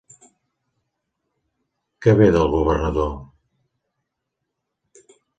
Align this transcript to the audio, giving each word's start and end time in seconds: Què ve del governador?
Què 2.05 2.15
ve 2.21 2.29
del 2.35 2.49
governador? 2.53 3.11